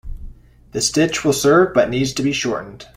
[0.71, 2.87] The stitch will serve but needs to be shortened.